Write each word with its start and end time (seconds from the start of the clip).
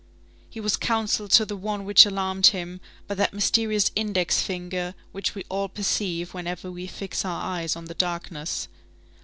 He 0.49 0.59
was 0.59 0.77
counselled 0.77 1.29
to 1.33 1.45
the 1.45 1.55
one 1.55 1.85
which 1.85 2.07
alarmed 2.07 2.47
him 2.47 2.81
by 3.05 3.13
that 3.13 3.35
mysterious 3.35 3.91
index 3.95 4.41
finger 4.41 4.95
which 5.11 5.35
we 5.35 5.45
all 5.47 5.69
perceive 5.69 6.33
whenever 6.33 6.71
we 6.71 6.87
fix 6.87 7.23
our 7.23 7.39
eyes 7.43 7.75
on 7.75 7.85
the 7.85 7.93
darkness. 7.93 8.67